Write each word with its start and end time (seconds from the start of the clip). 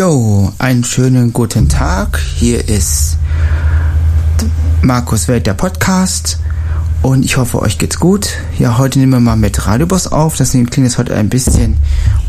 Jo, 0.00 0.50
einen 0.56 0.82
schönen 0.82 1.34
guten 1.34 1.68
Tag. 1.68 2.18
Hier 2.36 2.66
ist 2.70 3.18
Markus 4.80 5.28
Welt, 5.28 5.46
der 5.46 5.52
Podcast. 5.52 6.38
Und 7.02 7.22
ich 7.22 7.36
hoffe, 7.36 7.60
euch 7.60 7.76
geht's 7.76 8.00
gut. 8.00 8.30
Ja, 8.58 8.78
heute 8.78 8.98
nehmen 8.98 9.12
wir 9.12 9.20
mal 9.20 9.36
mit 9.36 9.66
Radioboss 9.66 10.06
auf. 10.06 10.38
Deswegen 10.38 10.70
klingt 10.70 10.88
es 10.88 10.96
heute 10.96 11.14
ein 11.14 11.28
bisschen 11.28 11.76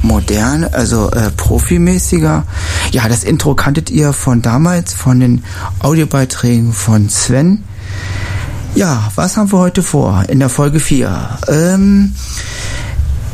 modern, 0.02 0.66
also 0.66 1.12
äh, 1.12 1.32
profimäßiger. 1.32 2.44
Ja, 2.92 3.08
das 3.08 3.23
Intro 3.23 3.56
kanntet 3.56 3.90
ihr 3.90 4.12
von 4.12 4.42
damals, 4.42 4.92
von 4.92 5.22
den 5.22 5.45
Audiobeiträgen 5.80 6.73
von 6.73 7.08
Sven. 7.08 7.64
Ja, 8.76 9.14
was 9.16 9.38
haben 9.38 9.50
wir 9.54 9.60
heute 9.60 9.82
vor 9.82 10.26
in 10.28 10.40
der 10.40 10.50
Folge 10.50 10.82
4? 10.82 11.38
Ähm, 11.48 12.16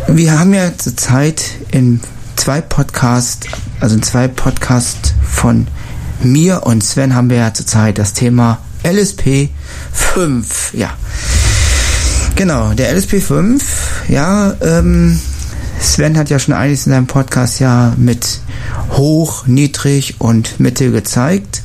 wir 0.07 0.39
haben 0.39 0.53
ja 0.53 0.77
zurzeit 0.77 1.43
in 1.71 2.01
zwei 2.37 2.61
Podcasts, 2.61 3.47
also 3.79 3.95
in 3.95 4.03
zwei 4.03 4.27
Podcasts 4.27 5.13
von 5.29 5.67
mir 6.21 6.63
und 6.65 6.83
Sven 6.83 7.13
haben 7.13 7.29
wir 7.29 7.37
ja 7.37 7.53
zurzeit 7.53 7.97
das 7.97 8.13
Thema 8.13 8.59
LSP 8.83 9.49
5. 9.91 10.73
Ja. 10.73 10.91
Genau, 12.35 12.73
der 12.73 12.95
LSP 12.95 13.19
5, 13.19 13.63
ja, 14.09 14.53
ähm, 14.61 15.19
Sven 15.79 16.17
hat 16.17 16.29
ja 16.29 16.39
schon 16.39 16.53
einiges 16.53 16.85
in 16.85 16.93
seinem 16.93 17.07
Podcast 17.07 17.59
ja 17.59 17.93
mit 17.97 18.41
hoch, 18.91 19.47
niedrig 19.47 20.15
und 20.19 20.59
mittel 20.59 20.91
gezeigt. 20.91 21.63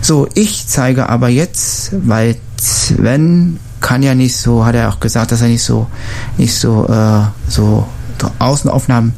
So, 0.00 0.28
ich 0.34 0.66
zeige 0.66 1.08
aber 1.08 1.28
jetzt, 1.28 1.92
weil 2.06 2.36
Sven 2.60 3.58
kann 3.80 4.02
ja 4.02 4.14
nicht 4.14 4.36
so, 4.36 4.64
hat 4.64 4.74
er 4.74 4.88
auch 4.88 5.00
gesagt, 5.00 5.32
dass 5.32 5.42
er 5.42 5.48
nicht 5.48 5.62
so, 5.62 5.86
nicht 6.38 6.54
so, 6.54 6.86
äh, 6.86 7.50
so 7.50 7.86
Außenaufnahmen 8.38 9.14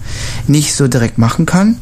nicht 0.47 0.75
so 0.75 0.89
direkt 0.89 1.19
machen 1.19 1.47
kann. 1.47 1.77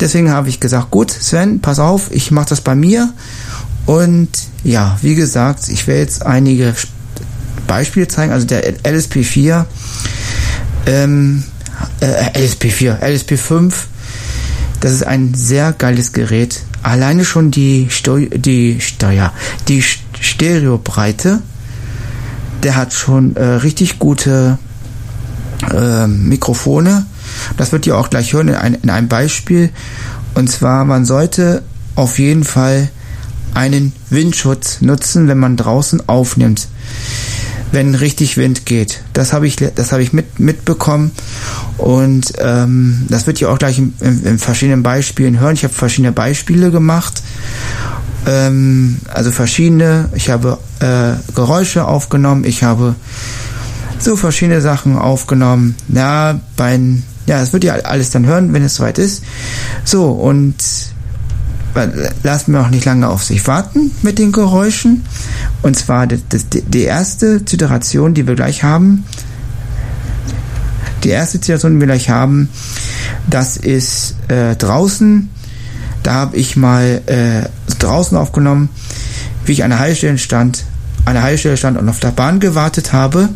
Deswegen 0.00 0.30
habe 0.30 0.48
ich 0.48 0.60
gesagt, 0.60 0.90
gut, 0.90 1.10
Sven, 1.10 1.60
pass 1.60 1.78
auf, 1.78 2.10
ich 2.10 2.30
mache 2.30 2.50
das 2.50 2.60
bei 2.60 2.74
mir. 2.74 3.12
Und 3.86 4.28
ja, 4.64 4.98
wie 5.02 5.14
gesagt, 5.14 5.68
ich 5.68 5.86
werde 5.86 6.00
jetzt 6.02 6.24
einige 6.24 6.74
Beispiele 7.66 8.08
zeigen. 8.08 8.32
Also 8.32 8.46
der 8.46 8.76
LSP4, 8.82 9.64
ähm, 10.86 11.44
äh, 12.00 12.38
LSP4, 12.38 13.00
LSP5, 13.00 13.72
das 14.80 14.92
ist 14.92 15.06
ein 15.06 15.34
sehr 15.34 15.72
geiles 15.72 16.12
Gerät. 16.12 16.60
Alleine 16.82 17.24
schon 17.24 17.50
die 17.50 17.88
Steu 17.90 18.26
die 18.26 18.80
Steuer, 18.80 19.32
die 19.68 19.82
Stereobreite, 20.20 21.40
der 22.62 22.76
hat 22.76 22.92
schon 22.92 23.36
äh, 23.36 23.44
richtig 23.44 23.98
gute 23.98 24.58
äh, 25.72 26.06
Mikrofone. 26.06 27.06
Das 27.56 27.72
wird 27.72 27.86
ihr 27.86 27.96
auch 27.96 28.10
gleich 28.10 28.32
hören 28.32 28.48
in, 28.48 28.54
ein, 28.54 28.74
in 28.74 28.90
einem 28.90 29.08
Beispiel. 29.08 29.70
Und 30.34 30.50
zwar, 30.50 30.84
man 30.84 31.04
sollte 31.04 31.62
auf 31.94 32.18
jeden 32.18 32.44
Fall 32.44 32.90
einen 33.54 33.92
Windschutz 34.10 34.80
nutzen, 34.80 35.26
wenn 35.28 35.38
man 35.38 35.56
draußen 35.56 36.08
aufnimmt, 36.08 36.68
wenn 37.72 37.94
richtig 37.94 38.36
Wind 38.36 38.66
geht. 38.66 39.02
Das 39.12 39.32
habe 39.32 39.46
ich, 39.46 39.56
das 39.56 39.92
habe 39.92 40.02
ich 40.02 40.12
mit, 40.12 40.38
mitbekommen 40.38 41.10
und 41.76 42.34
ähm, 42.38 43.06
das 43.08 43.26
wird 43.26 43.40
ihr 43.40 43.50
auch 43.50 43.58
gleich 43.58 43.78
in, 43.78 43.94
in, 44.00 44.24
in 44.24 44.38
verschiedenen 44.38 44.82
Beispielen 44.82 45.40
hören. 45.40 45.54
Ich 45.54 45.64
habe 45.64 45.74
verschiedene 45.74 46.12
Beispiele 46.12 46.70
gemacht, 46.70 47.22
ähm, 48.26 48.98
also 49.12 49.32
verschiedene. 49.32 50.08
Ich 50.14 50.30
habe 50.30 50.58
äh, 50.80 51.14
Geräusche 51.34 51.86
aufgenommen, 51.86 52.44
ich 52.44 52.62
habe 52.62 52.94
so 54.02 54.16
verschiedene 54.16 54.60
Sachen 54.60 54.96
aufgenommen. 54.96 55.74
Ja, 55.88 56.40
bei, 56.56 56.78
ja, 57.26 57.40
das 57.40 57.52
wird 57.52 57.64
ihr 57.64 57.86
alles 57.86 58.10
dann 58.10 58.26
hören, 58.26 58.52
wenn 58.52 58.62
es 58.62 58.76
soweit 58.76 58.98
ist. 58.98 59.22
So, 59.84 60.06
und 60.10 60.54
lassen 62.22 62.52
wir 62.52 62.60
auch 62.60 62.70
nicht 62.70 62.84
lange 62.84 63.08
auf 63.08 63.22
sich 63.22 63.46
warten 63.46 63.90
mit 64.02 64.18
den 64.18 64.32
Geräuschen. 64.32 65.04
Und 65.62 65.76
zwar 65.76 66.06
das, 66.06 66.20
das, 66.28 66.46
die 66.50 66.82
erste 66.82 67.44
Ziteration, 67.44 68.14
die 68.14 68.26
wir 68.26 68.34
gleich 68.34 68.62
haben, 68.62 69.04
die 71.04 71.10
erste 71.10 71.40
Ziteration, 71.40 71.74
die 71.74 71.80
wir 71.80 71.86
gleich 71.86 72.10
haben, 72.10 72.48
das 73.28 73.56
ist 73.56 74.16
äh, 74.28 74.56
draußen. 74.56 75.30
Da 76.02 76.14
habe 76.14 76.36
ich 76.36 76.56
mal 76.56 77.02
äh, 77.06 77.48
draußen 77.78 78.16
aufgenommen, 78.16 78.70
wie 79.44 79.52
ich 79.52 79.64
an 79.64 79.70
der 79.70 79.78
Heilstelle 79.78 80.18
stand, 80.18 80.64
an 81.04 81.14
der 81.14 81.22
Heilstelle 81.22 81.56
stand 81.56 81.78
und 81.78 81.88
auf 81.88 82.00
der 82.00 82.10
Bahn 82.10 82.40
gewartet 82.40 82.92
habe. 82.92 83.28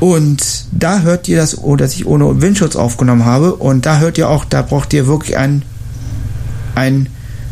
Und 0.00 0.66
da 0.70 1.00
hört 1.00 1.28
ihr 1.28 1.36
das, 1.38 1.58
oh, 1.58 1.76
dass 1.76 1.94
ich 1.94 2.06
ohne 2.06 2.40
Windschutz 2.40 2.76
aufgenommen 2.76 3.24
habe. 3.24 3.54
Und 3.54 3.86
da 3.86 3.98
hört 3.98 4.18
ihr 4.18 4.28
auch, 4.28 4.44
da 4.44 4.62
braucht 4.62 4.92
ihr 4.92 5.06
wirklich 5.06 5.36
einen, 5.36 5.62
einen 6.74 7.08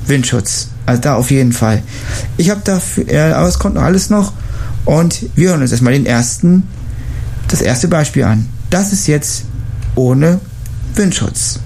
Windschutz. 0.06 0.68
Also 0.86 1.02
da 1.02 1.14
auf 1.16 1.30
jeden 1.30 1.52
Fall. 1.52 1.82
Ich 2.36 2.50
habe 2.50 2.60
dafür, 2.62 3.08
äh, 3.08 3.32
aber 3.32 3.48
es 3.48 3.58
kommt 3.58 3.74
noch 3.74 3.82
alles 3.82 4.10
noch. 4.10 4.32
Und 4.84 5.26
wir 5.34 5.50
hören 5.50 5.62
uns 5.62 5.72
erstmal 5.72 5.94
den 5.94 6.06
ersten, 6.06 6.62
das 7.48 7.60
erste 7.60 7.88
Beispiel 7.88 8.22
an. 8.22 8.48
Das 8.70 8.92
ist 8.92 9.08
jetzt 9.08 9.44
ohne 9.96 10.40
Windschutz. 10.94 11.58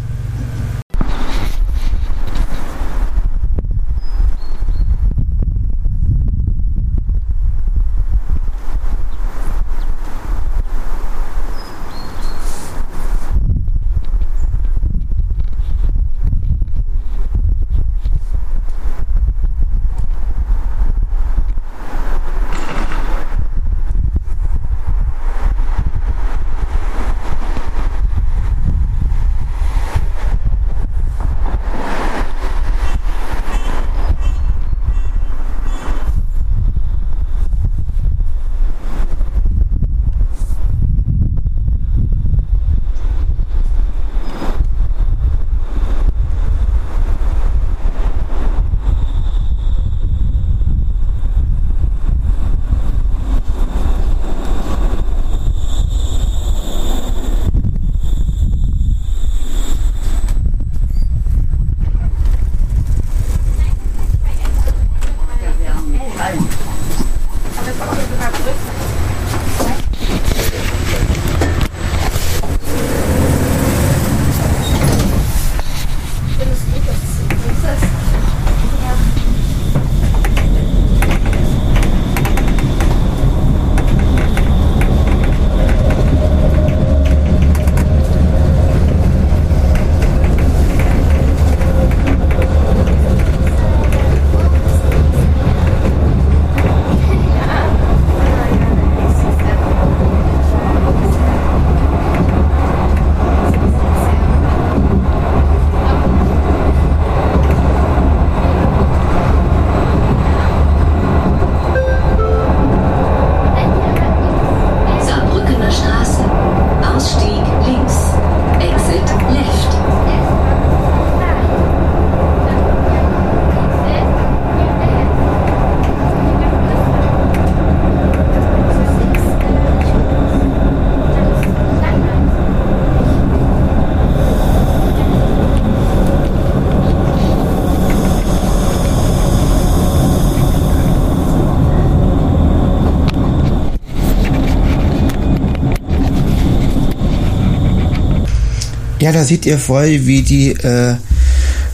Ja, 149.00 149.12
da 149.12 149.24
seht 149.24 149.46
ihr 149.46 149.58
voll, 149.58 150.04
wie 150.04 150.20
die, 150.20 150.50
äh, 150.50 150.94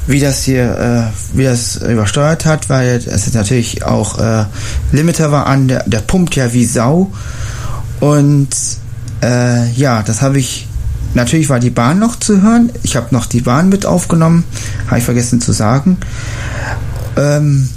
wie 0.07 0.21
das 0.21 0.45
hier, 0.45 1.13
äh, 1.13 1.37
wie 1.37 1.43
das 1.43 1.77
übersteuert 1.77 2.47
hat, 2.47 2.69
weil 2.69 3.03
es 3.05 3.33
natürlich 3.35 3.85
auch 3.85 4.21
äh, 4.21 4.45
Limiter 4.93 5.33
war 5.33 5.47
an, 5.47 5.67
der, 5.67 5.83
der 5.89 5.99
pumpt 5.99 6.37
ja 6.37 6.53
wie 6.53 6.65
Sau. 6.65 7.11
Und 7.99 8.49
äh, 9.23 9.71
ja, 9.73 10.03
das 10.03 10.23
habe 10.23 10.39
ich. 10.39 10.69
Natürlich 11.15 11.49
war 11.49 11.59
die 11.59 11.71
Bahn 11.71 11.99
noch 11.99 12.17
zu 12.17 12.43
hören. 12.43 12.71
Ich 12.83 12.95
habe 12.95 13.09
noch 13.11 13.27
die 13.27 13.41
Bahn 13.41 13.71
mit 13.71 13.87
aufgenommen, 13.87 14.45
habe 14.87 14.99
ich 14.99 15.05
vergessen 15.05 15.41
zu 15.41 15.53
sagen. 15.53 15.97
Ähm, 17.17 17.69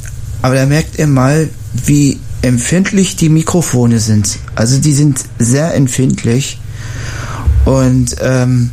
aber 0.41 0.55
da 0.55 0.65
merkt 0.65 0.99
ihr 0.99 1.07
mal, 1.07 1.49
wie 1.85 2.19
empfindlich 2.41 3.15
die 3.15 3.29
Mikrofone 3.29 3.99
sind. 3.99 4.37
Also 4.55 4.77
die 4.77 4.93
sind 4.93 5.19
sehr 5.39 5.73
empfindlich. 5.73 6.59
Und 7.65 8.15
ähm, 8.21 8.71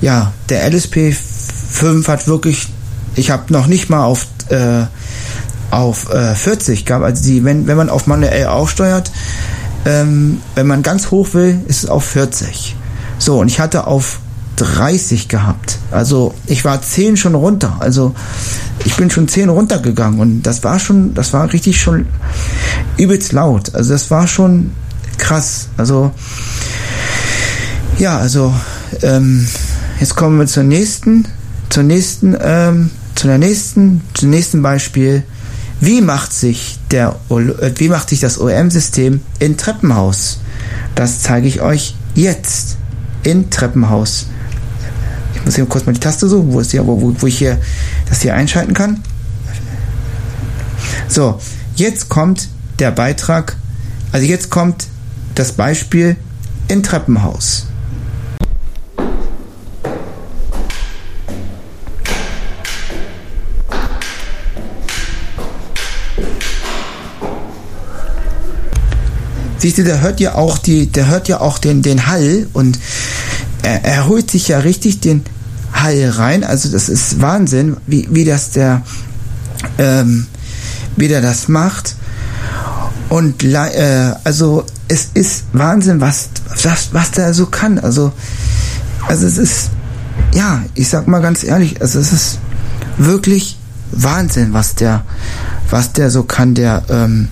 ja, 0.00 0.32
der 0.48 0.70
LSP 0.70 1.12
5 1.12 2.08
hat 2.08 2.26
wirklich, 2.26 2.68
ich 3.16 3.30
habe 3.30 3.52
noch 3.52 3.66
nicht 3.66 3.90
mal 3.90 4.04
auf, 4.04 4.26
äh, 4.48 4.84
auf 5.70 6.12
äh, 6.12 6.34
40 6.34 6.84
gehabt. 6.84 7.04
Also 7.04 7.22
die, 7.24 7.44
wenn, 7.44 7.66
wenn 7.66 7.76
man 7.76 7.90
auf 7.90 8.06
manuell 8.06 8.46
aufsteuert, 8.46 9.10
ähm, 9.84 10.40
wenn 10.54 10.66
man 10.66 10.82
ganz 10.82 11.10
hoch 11.10 11.34
will, 11.34 11.60
ist 11.66 11.84
es 11.84 11.90
auf 11.90 12.04
40. 12.04 12.76
So, 13.18 13.40
und 13.40 13.48
ich 13.48 13.60
hatte 13.60 13.86
auf 13.86 14.20
30 14.56 15.28
gehabt. 15.28 15.78
Also 15.90 16.34
ich 16.46 16.64
war 16.64 16.80
10 16.82 17.16
schon 17.16 17.34
runter. 17.34 17.76
Also 17.80 18.14
ich 18.84 18.96
bin 18.96 19.10
schon 19.10 19.28
10 19.28 19.48
runtergegangen 19.48 20.20
und 20.20 20.42
das 20.42 20.64
war 20.64 20.78
schon, 20.78 21.14
das 21.14 21.32
war 21.32 21.52
richtig 21.52 21.80
schon 21.80 22.06
übelst 22.96 23.32
laut. 23.32 23.74
Also 23.74 23.92
das 23.92 24.10
war 24.10 24.26
schon 24.26 24.72
krass. 25.18 25.68
Also 25.76 26.10
ja, 27.98 28.18
also 28.18 28.54
ähm, 29.02 29.46
jetzt 30.00 30.16
kommen 30.16 30.38
wir 30.38 30.46
zur 30.46 30.64
nächsten, 30.64 31.28
zur 31.68 31.82
nächsten, 31.82 32.36
ähm, 32.40 32.90
zu 33.14 33.26
der 33.26 33.38
nächsten, 33.38 34.00
zum 34.14 34.30
nächsten 34.30 34.62
Beispiel. 34.62 35.22
Wie 35.80 36.00
macht 36.00 36.32
sich 36.32 36.78
der, 36.90 37.16
äh, 37.30 37.70
wie 37.76 37.88
macht 37.88 38.08
sich 38.08 38.20
das 38.20 38.40
OM-System 38.40 39.20
in 39.38 39.56
Treppenhaus? 39.56 40.40
Das 40.94 41.20
zeige 41.20 41.46
ich 41.46 41.60
euch 41.60 41.94
jetzt 42.14 42.76
in 43.22 43.50
Treppenhaus. 43.50 44.26
Ich 45.34 45.44
muss 45.44 45.54
hier 45.54 45.66
kurz 45.66 45.86
mal 45.86 45.92
die 45.92 46.00
Taste 46.00 46.28
suchen, 46.28 46.52
wo 46.52 46.60
ist 46.60 46.72
die, 46.72 46.84
wo, 46.84 47.14
wo 47.18 47.26
ich 47.26 47.38
hier 47.38 47.58
das 48.08 48.22
hier 48.22 48.34
einschalten 48.34 48.74
kann. 48.74 49.02
So, 51.08 51.40
jetzt 51.76 52.08
kommt 52.08 52.48
der 52.78 52.90
Beitrag, 52.90 53.56
also 54.12 54.26
jetzt 54.26 54.50
kommt 54.50 54.86
das 55.34 55.52
Beispiel 55.52 56.16
in 56.68 56.82
Treppenhaus. 56.82 57.69
Siehst 69.60 69.76
du, 69.76 69.84
der 69.84 70.00
hört 70.00 70.20
ja 70.20 70.36
auch 70.36 70.56
die, 70.56 70.86
der 70.86 71.08
hört 71.08 71.28
ja 71.28 71.40
auch 71.40 71.58
den, 71.58 71.82
den 71.82 72.06
Hall 72.06 72.46
und 72.54 72.78
er, 73.62 73.84
er 73.84 74.08
holt 74.08 74.30
sich 74.30 74.48
ja 74.48 74.58
richtig 74.60 75.00
den 75.00 75.22
Hall 75.74 76.08
rein. 76.08 76.44
Also 76.44 76.70
das 76.70 76.88
ist 76.88 77.20
Wahnsinn, 77.20 77.76
wie, 77.86 78.08
wie 78.10 78.24
das 78.24 78.52
der, 78.52 78.82
ähm, 79.76 80.26
wie 80.96 81.08
der 81.08 81.20
das 81.20 81.48
macht. 81.48 81.94
Und 83.10 83.42
äh, 83.42 84.14
also 84.24 84.64
es 84.88 85.08
ist 85.12 85.44
Wahnsinn, 85.52 86.00
was, 86.00 86.30
was, 86.62 86.94
was 86.94 87.10
der 87.10 87.34
so 87.34 87.46
kann. 87.46 87.78
Also, 87.78 88.12
also 89.08 89.26
es 89.26 89.36
ist, 89.36 89.70
ja, 90.32 90.62
ich 90.74 90.88
sag 90.88 91.06
mal 91.06 91.20
ganz 91.20 91.44
ehrlich, 91.44 91.82
also 91.82 91.98
es 91.98 92.12
ist 92.12 92.38
wirklich 92.96 93.58
Wahnsinn, 93.92 94.54
was 94.54 94.74
der, 94.74 95.04
was 95.68 95.92
der 95.92 96.10
so 96.10 96.22
kann, 96.22 96.54
der, 96.54 96.82
ähm, 96.88 97.28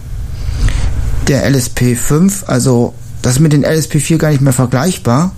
der 1.28 1.48
LSP5, 1.50 2.46
also 2.46 2.94
das 3.22 3.34
ist 3.34 3.40
mit 3.40 3.52
den 3.52 3.64
LSP4 3.64 4.16
gar 4.16 4.30
nicht 4.30 4.40
mehr 4.40 4.52
vergleichbar. 4.52 5.32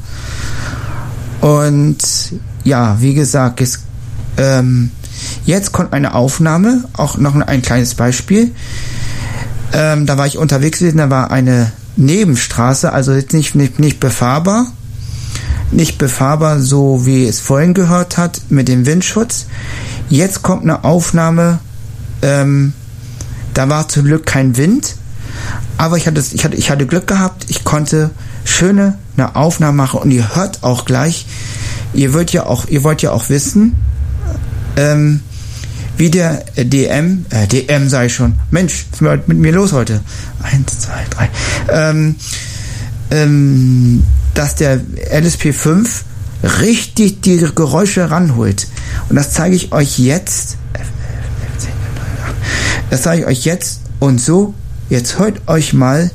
Und 1.41 1.99
ja, 2.65 3.01
wie 3.01 3.15
gesagt, 3.15 3.61
es, 3.61 3.81
ähm, 4.37 4.91
jetzt 5.47 5.73
kommt 5.73 5.93
eine 5.93 6.15
Aufnahme, 6.15 6.85
auch 6.93 7.17
noch 7.17 7.35
ein 7.35 7.63
kleines 7.63 7.95
Beispiel. 7.95 8.53
Ähm, 9.73 10.07
da 10.07 10.19
war 10.19 10.27
ich 10.27 10.39
unterwegs 10.39 10.81
gewesen, 10.81 10.99
da 10.99 11.11
war 11.11 11.31
eine 11.31 11.73
Nebenstraße, 11.97 12.93
also 12.93 13.13
jetzt 13.13 13.33
nicht, 13.33 13.55
nicht, 13.55 13.79
nicht 13.79 14.01
befahrbar. 14.01 14.67
Nicht 15.73 15.99
befahrbar, 15.99 16.61
so 16.61 17.07
wie 17.07 17.27
es 17.27 17.39
vorhin 17.39 17.75
gehört 17.75 18.19
hat, 18.19 18.41
mit 18.49 18.67
dem 18.67 18.87
Windschutz. 18.87 19.47
Jetzt 20.09 20.43
kommt 20.43 20.65
eine 20.65 20.83
Aufnahme, 20.83 21.61
ähm, 22.23 22.73
da 23.55 23.69
war 23.69 23.89
zum 23.89 24.05
Glück 24.05 24.27
kein 24.27 24.57
Wind. 24.57 24.97
Aber 25.77 25.97
ich 25.97 26.07
hatte, 26.07 26.23
ich 26.33 26.45
hatte, 26.45 26.57
ich 26.57 26.71
hatte 26.71 26.87
Glück 26.87 27.07
gehabt. 27.07 27.47
Ich 27.49 27.65
konnte 27.65 28.11
schöne 28.45 28.99
eine 29.17 29.37
Aufnahme 29.37 29.77
machen 29.77 30.01
und 30.01 30.11
ihr 30.11 30.35
hört 30.35 30.63
auch 30.63 30.85
gleich. 30.85 31.27
Ihr 31.93 32.13
wollt 32.15 32.33
ja 32.33 32.47
auch, 32.47 32.67
ihr 32.69 32.85
wollt 32.85 33.03
ja 33.03 33.13
auch 33.13 33.29
wissen, 33.29 33.77
ähm, 34.77 35.21
wie 35.97 36.11
der 36.11 36.45
DM, 36.57 37.27
äh, 37.31 37.47
DM 37.47 37.89
sei 37.89 38.09
schon. 38.09 38.35
Mensch, 38.51 38.87
was 38.99 39.19
ist 39.21 39.29
mit 39.29 39.39
mir 39.39 39.53
los 39.53 39.73
heute? 39.73 40.01
Eins, 40.43 40.79
zwei, 40.79 41.05
drei. 41.11 41.31
Ähm, 41.69 42.17
ähm, 43.11 44.03
dass 44.35 44.55
der 44.55 44.81
LSP5 44.81 45.87
richtig 46.61 47.21
die 47.21 47.39
Geräusche 47.55 48.11
ranholt. 48.11 48.67
Und 49.09 49.17
das 49.17 49.33
zeige 49.33 49.57
ich 49.57 49.73
euch 49.73 49.99
jetzt. 49.99 50.57
Das 52.89 53.03
zeige 53.03 53.23
ich 53.23 53.29
euch 53.29 53.45
jetzt. 53.45 53.81
Und 53.99 54.21
so 54.21 54.55
Jetzt 54.91 55.19
hört 55.19 55.49
euch 55.49 55.73
mal 55.73 56.11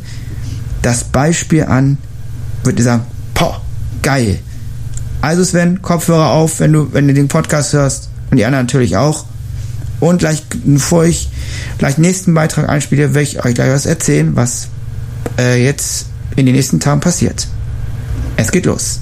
das 0.82 1.05
Beispiel 1.05 1.63
an, 1.63 1.98
würde 2.63 2.79
ich 2.79 2.84
sagen, 2.84 3.03
poh, 3.34 3.55
geil. 4.03 4.39
Also 5.22 5.44
Sven, 5.44 5.82
Kopfhörer 5.82 6.29
auf, 6.29 6.60
wenn 6.60 6.74
du, 6.74 6.94
wenn 6.94 7.08
du 7.08 7.13
den 7.13 7.29
Podcast 7.29 7.74
hörst 7.74 8.10
und 8.29 8.38
die 8.38 8.46
anderen 8.46 8.65
natürlich 8.65 8.98
auch. 8.98 9.25
Und 10.01 10.20
gleich, 10.20 10.44
bevor 10.65 11.05
ich 11.05 11.29
gleich 11.77 11.98
nächsten 11.98 12.34
Beitrag 12.34 12.70
einspiele, 12.70 13.15
werde 13.15 13.24
ich 13.24 13.44
euch 13.44 13.55
gleich 13.55 13.72
was 13.72 13.86
erzählen, 13.86 14.36
was 14.36 14.67
äh, 15.39 15.63
jetzt 15.63 16.08
in 16.36 16.46
den 16.46 16.53
nächsten 16.53 16.79
Tagen 16.82 17.00
passiert. 17.00 17.48
Es 18.36 18.51
geht 18.51 18.65
los. 18.65 19.00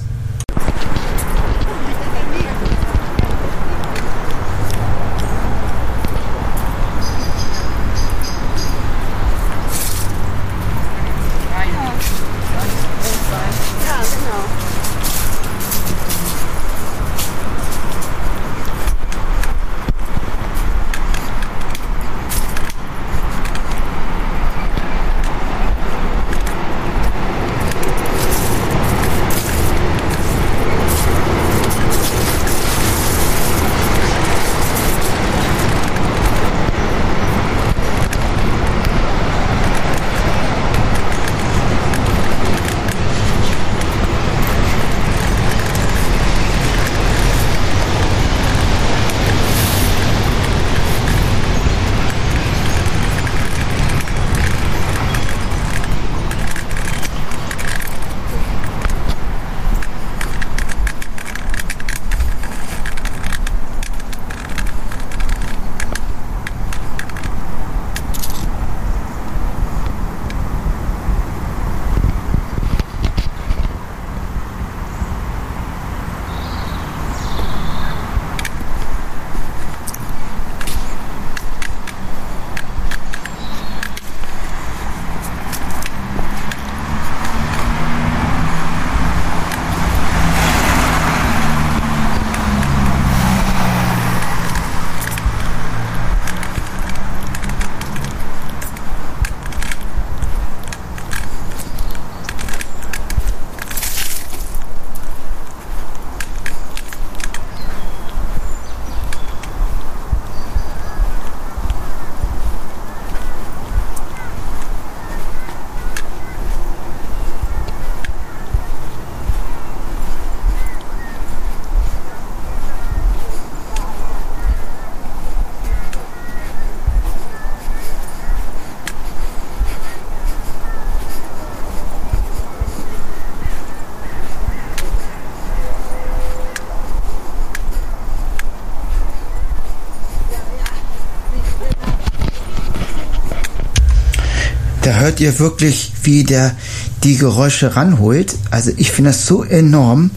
Hört 145.14 145.20
ihr 145.20 145.38
wirklich, 145.38 145.92
wie 146.02 146.24
der 146.24 146.56
die 147.04 147.16
Geräusche 147.16 147.76
ranholt. 147.76 148.34
Also 148.50 148.72
ich 148.76 148.90
finde 148.90 149.10
das 149.10 149.26
so 149.28 149.44
enorm. 149.44 150.10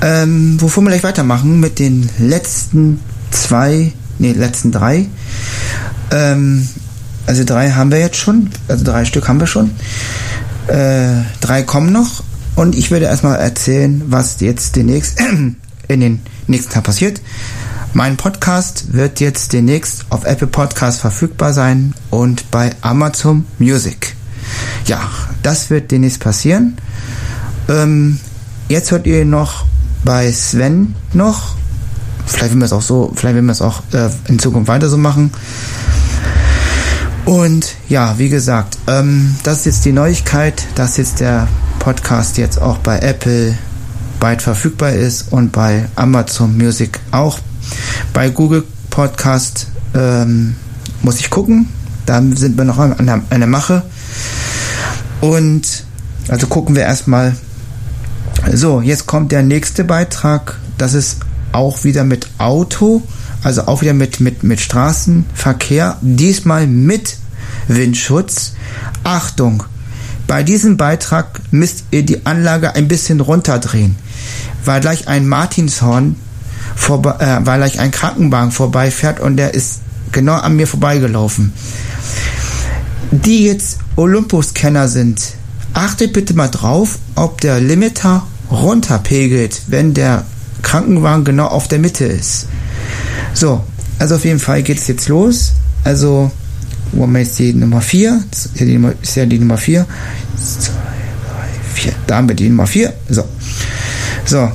Ähm, 0.00 0.58
wovor 0.62 0.82
wir 0.84 0.88
gleich 0.88 1.02
weitermachen 1.02 1.60
mit 1.60 1.78
den 1.78 2.08
letzten 2.18 3.00
zwei, 3.30 3.92
nee, 4.18 4.32
letzten 4.32 4.72
drei. 4.72 5.08
Ähm, 6.10 6.66
also 7.26 7.44
drei 7.44 7.72
haben 7.72 7.90
wir 7.90 7.98
jetzt 7.98 8.16
schon, 8.16 8.48
also 8.66 8.82
drei 8.82 9.04
Stück 9.04 9.28
haben 9.28 9.40
wir 9.40 9.46
schon. 9.46 9.72
Äh, 10.68 11.24
drei 11.42 11.62
kommen 11.62 11.92
noch 11.92 12.22
und 12.54 12.74
ich 12.74 12.90
würde 12.90 13.04
erstmal 13.04 13.38
erzählen, 13.38 14.04
was 14.06 14.40
jetzt 14.40 14.74
demnächst 14.76 15.20
in 15.88 16.00
den 16.00 16.20
nächsten 16.46 16.72
Tagen 16.72 16.84
passiert. 16.84 17.20
Mein 17.94 18.16
Podcast 18.16 18.92
wird 18.92 19.18
jetzt 19.18 19.52
demnächst 19.54 20.04
auf 20.10 20.24
Apple 20.24 20.46
Podcast 20.46 21.00
verfügbar 21.00 21.52
sein 21.54 21.94
und 22.10 22.50
bei 22.50 22.70
Amazon 22.82 23.46
Music. 23.58 24.14
Ja, 24.84 25.00
das 25.42 25.70
wird 25.70 25.90
demnächst 25.90 26.20
passieren. 26.20 26.76
Ähm, 27.68 28.20
jetzt 28.68 28.90
hört 28.90 29.06
ihr 29.06 29.24
noch 29.24 29.64
bei 30.04 30.30
Sven 30.32 30.94
noch. 31.14 31.54
Vielleicht 32.26 32.52
will 32.52 32.60
wir 32.60 32.66
es 32.66 32.72
auch 32.72 32.82
so, 32.82 33.10
vielleicht 33.14 33.36
will 33.36 33.42
wir 33.42 33.52
es 33.52 33.62
auch 33.62 33.82
äh, 33.92 34.10
in 34.28 34.38
Zukunft 34.38 34.68
weiter 34.68 34.88
so 34.88 34.98
machen. 34.98 35.32
Und 37.24 37.74
ja, 37.88 38.18
wie 38.18 38.28
gesagt, 38.28 38.78
ähm, 38.86 39.34
das 39.42 39.60
ist 39.60 39.66
jetzt 39.66 39.84
die 39.86 39.92
Neuigkeit, 39.92 40.62
dass 40.74 40.98
jetzt 40.98 41.20
der 41.20 41.48
Podcast 41.78 42.36
jetzt 42.36 42.60
auch 42.60 42.78
bei 42.78 42.98
Apple 43.00 43.56
bald 44.20 44.42
verfügbar 44.42 44.92
ist 44.92 45.32
und 45.32 45.52
bei 45.52 45.86
Amazon 45.96 46.56
Music 46.56 46.98
auch 47.12 47.38
bei 48.12 48.30
Google 48.30 48.64
Podcast 48.90 49.68
ähm, 49.94 50.56
muss 51.02 51.20
ich 51.20 51.30
gucken. 51.30 51.68
Da 52.06 52.22
sind 52.34 52.56
wir 52.56 52.64
noch 52.64 52.78
an 52.78 53.06
der, 53.06 53.22
an 53.30 53.40
der 53.40 53.46
Mache. 53.46 53.82
Und 55.20 55.84
also 56.28 56.46
gucken 56.46 56.74
wir 56.74 56.82
erstmal. 56.82 57.36
So, 58.52 58.80
jetzt 58.80 59.06
kommt 59.06 59.32
der 59.32 59.42
nächste 59.42 59.84
Beitrag. 59.84 60.58
Das 60.78 60.94
ist 60.94 61.18
auch 61.52 61.84
wieder 61.84 62.04
mit 62.04 62.28
Auto, 62.38 63.02
also 63.42 63.66
auch 63.66 63.82
wieder 63.82 63.94
mit, 63.94 64.20
mit, 64.20 64.42
mit 64.42 64.60
Straßenverkehr. 64.60 65.98
Diesmal 66.00 66.66
mit 66.66 67.16
Windschutz. 67.66 68.52
Achtung! 69.04 69.64
Bei 70.26 70.42
diesem 70.42 70.76
Beitrag 70.76 71.40
müsst 71.50 71.84
ihr 71.90 72.04
die 72.04 72.26
Anlage 72.26 72.74
ein 72.74 72.86
bisschen 72.86 73.20
runterdrehen, 73.20 73.96
weil 74.62 74.82
gleich 74.82 75.08
ein 75.08 75.26
Martinshorn 75.26 76.16
vorbei, 76.74 77.14
äh, 77.18 77.46
weil 77.46 77.58
gleich 77.58 77.78
ein 77.80 77.90
Krankenwagen 77.90 78.52
vorbeifährt 78.52 79.20
und 79.20 79.36
der 79.36 79.54
ist 79.54 79.80
genau 80.12 80.34
an 80.34 80.56
mir 80.56 80.66
vorbeigelaufen. 80.66 81.52
Die 83.10 83.44
jetzt 83.44 83.78
Olympus-Kenner 83.96 84.88
sind, 84.88 85.34
achtet 85.72 86.12
bitte 86.12 86.34
mal 86.34 86.48
drauf, 86.48 86.98
ob 87.14 87.40
der 87.40 87.60
Limiter 87.60 88.26
runterpegelt, 88.50 89.62
wenn 89.66 89.94
der 89.94 90.24
Krankenwagen 90.62 91.24
genau 91.24 91.46
auf 91.46 91.68
der 91.68 91.78
Mitte 91.78 92.04
ist. 92.04 92.46
So, 93.34 93.64
also 93.98 94.16
auf 94.16 94.24
jeden 94.24 94.38
Fall 94.40 94.62
geht 94.62 94.78
es 94.78 94.86
jetzt 94.88 95.08
los. 95.08 95.52
Also, 95.84 96.30
wo 96.92 97.02
haben 97.02 97.12
wir 97.12 97.20
jetzt 97.20 97.38
die 97.38 97.52
Nummer 97.52 97.80
4? 97.80 98.22
Das 98.30 98.46
ist 98.46 98.60
ja 98.60 98.66
die 98.66 98.74
Nummer, 98.74 98.92
ist 99.00 99.16
ja 99.16 99.26
die 99.26 99.38
Nummer 99.38 99.56
4. 99.56 99.86
2, 100.36 100.72
3, 100.72 100.72
4. 101.74 101.92
Da 102.06 102.16
haben 102.16 102.28
wir 102.28 102.36
die 102.36 102.48
Nummer 102.48 102.66
4. 102.66 102.92
So. 103.08 103.24
So, 104.24 104.50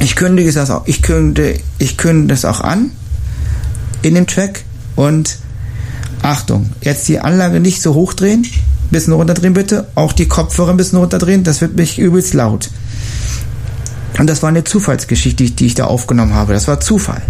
ich 0.00 0.16
kündige 0.16 0.52
das 0.52 0.70
auch, 0.70 0.86
ich 0.86 1.02
kündige, 1.02 1.60
ich 1.78 1.96
kündige 1.96 2.28
das 2.28 2.44
auch 2.44 2.60
an 2.60 2.90
in 4.02 4.14
dem 4.14 4.26
Track 4.26 4.64
und 4.96 5.38
Achtung, 6.22 6.70
jetzt 6.80 7.08
die 7.08 7.20
Anlage 7.20 7.60
nicht 7.60 7.82
so 7.82 7.94
hochdrehen, 7.94 8.46
bisschen 8.90 9.12
runterdrehen 9.12 9.54
bitte, 9.54 9.88
auch 9.94 10.12
die 10.12 10.26
Kopfhörer 10.26 10.70
ein 10.70 10.76
bisschen 10.76 10.98
runterdrehen, 10.98 11.44
das 11.44 11.60
wird 11.60 11.76
mich 11.76 11.98
übelst 11.98 12.34
laut. 12.34 12.70
Und 14.18 14.28
das 14.28 14.42
war 14.42 14.48
eine 14.48 14.64
Zufallsgeschichte, 14.64 15.44
die 15.44 15.66
ich 15.66 15.74
da 15.74 15.84
aufgenommen 15.84 16.34
habe. 16.34 16.52
Das 16.52 16.66
war 16.66 16.80
Zufall. 16.80 17.22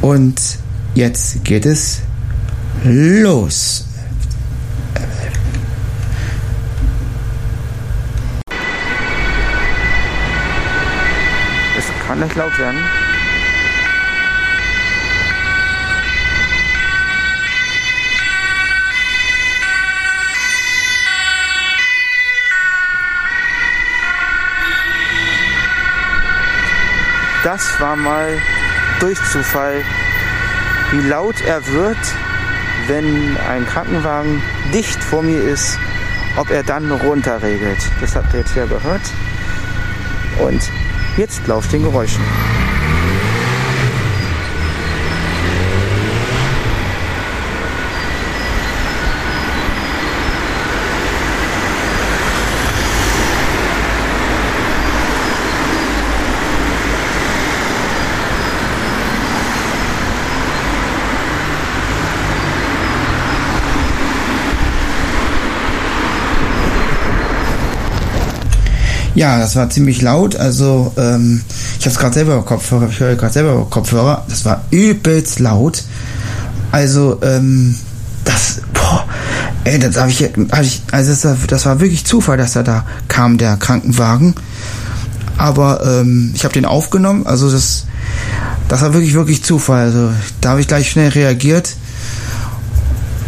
Und 0.00 0.40
jetzt 0.94 1.44
geht 1.44 1.66
es 1.66 2.00
los. 2.84 3.86
Nicht 12.22 12.36
laut 12.36 12.56
werden. 12.58 12.78
Das 27.44 27.80
war 27.80 27.96
mal 27.96 28.40
durch 29.00 29.18
Zufall, 29.24 29.82
wie 30.92 31.08
laut 31.08 31.40
er 31.40 31.66
wird, 31.66 31.96
wenn 32.86 33.36
ein 33.50 33.66
Krankenwagen 33.66 34.40
dicht 34.72 35.02
vor 35.02 35.22
mir 35.22 35.42
ist, 35.42 35.76
ob 36.36 36.50
er 36.50 36.62
dann 36.62 36.90
runterregelt. 36.92 37.78
Das 38.00 38.14
habt 38.14 38.32
ihr 38.32 38.40
jetzt 38.40 38.54
ja 38.54 38.66
gehört. 38.66 39.02
Und 40.38 40.62
Jetzt 41.16 41.46
lauscht 41.46 41.72
den 41.72 41.82
Geräuschen. 41.82 42.22
Ja, 69.14 69.38
das 69.38 69.56
war 69.56 69.68
ziemlich 69.68 70.00
laut. 70.00 70.36
Also 70.36 70.92
ähm, 70.96 71.42
ich 71.78 71.84
habe 71.84 71.92
es 71.92 71.98
gerade 71.98 72.14
selber 72.14 72.42
Kopfhörer, 72.42 72.88
ich 72.88 72.98
höre 72.98 73.14
gerade 73.14 73.32
selber 73.32 73.66
Kopfhörer. 73.68 74.24
Das 74.28 74.44
war 74.44 74.64
übelst 74.70 75.38
laut. 75.38 75.84
Also 76.70 77.18
ähm, 77.22 77.74
das, 78.24 78.62
boah, 78.72 79.04
ey, 79.64 79.78
das 79.78 79.96
habe 79.98 80.10
ich, 80.10 80.22
hab 80.22 80.62
ich, 80.62 80.82
also 80.90 81.10
das 81.10 81.24
war, 81.24 81.36
das 81.46 81.66
war 81.66 81.80
wirklich 81.80 82.06
Zufall, 82.06 82.38
dass 82.38 82.56
er 82.56 82.62
da 82.62 82.86
kam, 83.08 83.36
der 83.36 83.56
Krankenwagen. 83.56 84.34
Aber 85.36 85.84
ähm, 85.84 86.32
ich 86.34 86.44
habe 86.44 86.54
den 86.54 86.64
aufgenommen. 86.64 87.26
Also 87.26 87.50
das, 87.50 87.84
das 88.68 88.80
war 88.80 88.94
wirklich 88.94 89.12
wirklich 89.12 89.44
Zufall. 89.44 89.86
Also 89.86 90.10
da 90.40 90.50
habe 90.50 90.62
ich 90.62 90.68
gleich 90.68 90.90
schnell 90.90 91.10
reagiert 91.10 91.76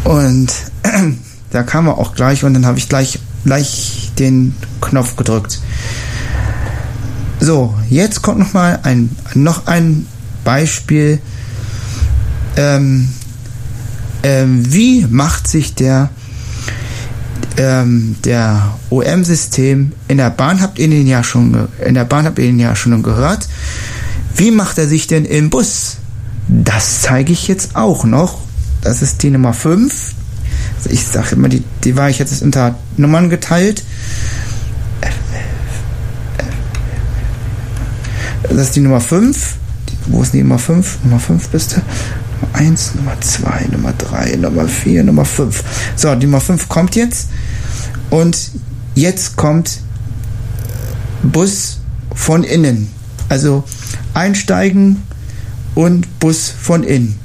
und 0.04 0.50
da 1.50 1.62
kam 1.62 1.88
er 1.88 1.98
auch 1.98 2.14
gleich 2.14 2.44
und 2.44 2.54
dann 2.54 2.64
habe 2.64 2.78
ich 2.78 2.88
gleich 2.88 3.18
gleich 3.44 4.10
den 4.18 4.54
Knopf 4.80 5.16
gedrückt. 5.16 5.60
So, 7.44 7.74
jetzt 7.90 8.22
kommt 8.22 8.38
noch 8.38 8.54
mal 8.54 8.78
ein 8.84 9.14
noch 9.34 9.66
ein 9.66 10.06
Beispiel. 10.44 11.18
Ähm, 12.56 13.10
ähm, 14.22 14.72
wie 14.72 15.06
macht 15.10 15.46
sich 15.46 15.74
der 15.74 16.08
ähm, 17.58 18.16
der 18.24 18.76
OM-System 18.88 19.92
in 20.08 20.16
der 20.16 20.30
Bahn 20.30 20.62
habt 20.62 20.78
ihr 20.78 20.88
den 20.88 21.06
ja 21.06 21.22
schon 21.22 21.68
in 21.84 21.92
der 21.92 22.06
Bahn 22.06 22.24
habt 22.24 22.38
ihr 22.38 22.46
den 22.46 22.58
ja 22.58 22.74
schon 22.74 23.02
gehört. 23.02 23.46
Wie 24.34 24.50
macht 24.50 24.78
er 24.78 24.88
sich 24.88 25.06
denn 25.06 25.26
im 25.26 25.50
Bus? 25.50 25.98
Das 26.48 27.02
zeige 27.02 27.34
ich 27.34 27.46
jetzt 27.46 27.76
auch 27.76 28.04
noch. 28.04 28.38
Das 28.80 29.02
ist 29.02 29.22
die 29.22 29.28
Nummer 29.28 29.52
5. 29.52 30.14
Ich 30.86 31.04
sage 31.04 31.36
immer, 31.36 31.50
die, 31.50 31.62
die 31.84 31.94
war 31.94 32.08
ich 32.08 32.18
jetzt 32.18 32.40
unter 32.40 32.76
Nummern 32.96 33.28
geteilt. 33.28 33.84
Das 38.54 38.68
ist 38.68 38.76
die 38.76 38.80
Nummer 38.80 39.00
5. 39.00 39.56
Wo 40.06 40.23
ist 40.23 40.32
die 40.32 40.40
Nummer 40.40 40.61
5? 40.61 40.99
Nummer 41.02 41.18
5 41.18 41.49
bist 41.49 41.73
du. 41.73 41.80
Nummer 42.40 42.54
1, 42.54 42.94
Nummer 42.94 43.20
2, 43.20 43.66
Nummer 43.73 43.92
3, 43.99 44.37
Nummer 44.37 44.68
4, 44.68 45.02
Nummer 45.02 45.25
5. 45.25 45.64
So, 45.96 46.14
die 46.14 46.26
Nummer 46.26 46.40
5 46.40 46.68
kommt 46.68 46.94
jetzt. 46.94 47.30
Und 48.11 48.52
jetzt 48.94 49.34
kommt 49.34 49.80
Bus 51.25 51.80
von 52.14 52.44
innen. 52.44 52.92
Also 53.28 53.64
einsteigen 54.14 55.02
und 55.75 56.20
Bus 56.20 56.52
von 56.56 56.84
innen. 56.84 57.18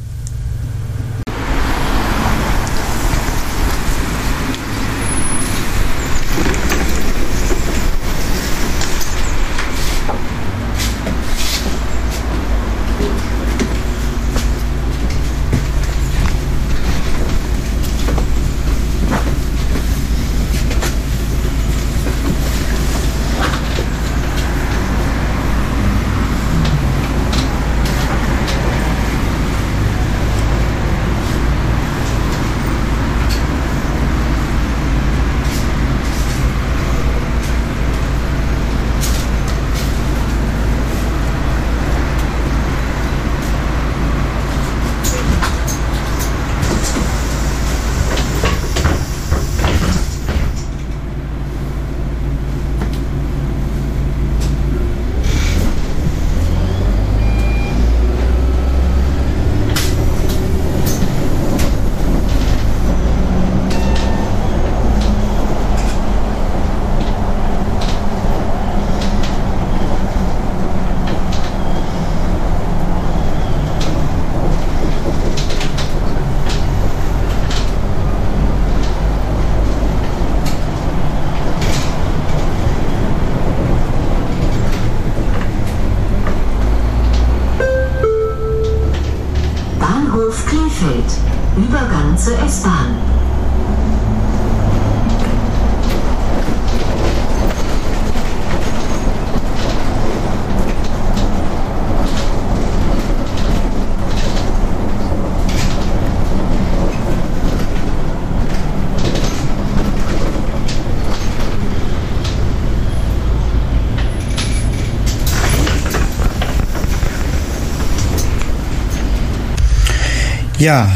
Ja, 120.60 120.92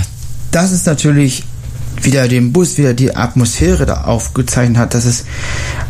das 0.52 0.74
ist 0.74 0.86
natürlich 0.88 1.46
wieder 2.02 2.28
den 2.28 2.52
Bus, 2.52 2.78
wieder 2.78 2.94
die 2.94 3.16
Atmosphäre 3.16 3.86
da 3.86 4.04
aufgezeichnet 4.04 4.78
hat. 4.78 4.94
Das 4.94 5.06
ist, 5.06 5.26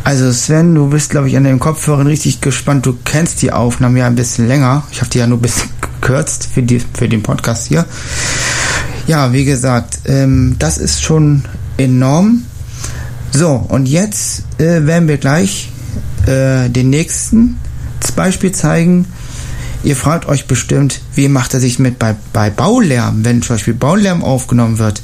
also 0.04 0.32
Sven, 0.32 0.76
du 0.76 0.88
bist, 0.90 1.10
glaube 1.10 1.28
ich, 1.28 1.36
an 1.36 1.42
den 1.42 1.58
Kopfhörern 1.58 2.06
richtig 2.06 2.40
gespannt. 2.40 2.86
Du 2.86 2.96
kennst 3.04 3.42
die 3.42 3.50
Aufnahmen 3.50 3.96
ja 3.96 4.06
ein 4.06 4.14
bisschen 4.14 4.46
länger. 4.46 4.84
Ich 4.92 5.00
habe 5.00 5.10
die 5.10 5.18
ja 5.18 5.26
nur 5.26 5.38
ein 5.38 5.42
bisschen 5.42 5.70
gekürzt 6.00 6.48
für, 6.54 6.62
die, 6.62 6.80
für 6.80 7.08
den 7.08 7.24
Podcast 7.24 7.66
hier. 7.66 7.84
Ja, 9.08 9.32
wie 9.32 9.44
gesagt, 9.44 9.98
ähm, 10.04 10.54
das 10.60 10.78
ist 10.78 11.02
schon 11.02 11.44
enorm. 11.76 12.44
So, 13.32 13.54
und 13.68 13.86
jetzt 13.86 14.44
äh, 14.58 14.86
werden 14.86 15.08
wir 15.08 15.18
gleich 15.18 15.72
äh, 16.26 16.68
den 16.70 16.90
nächsten 16.90 17.58
Beispiel 18.14 18.52
zeigen. 18.52 19.06
Ihr 19.84 19.96
fragt 19.96 20.26
euch 20.26 20.46
bestimmt, 20.46 21.00
wie 21.14 21.28
macht 21.28 21.52
er 21.52 21.60
sich 21.60 21.78
mit 21.78 21.98
bei, 21.98 22.16
bei 22.32 22.48
Baulärm, 22.48 23.24
wenn 23.24 23.42
zum 23.42 23.56
Beispiel 23.56 23.74
Baulärm 23.74 24.24
aufgenommen 24.24 24.78
wird. 24.78 25.02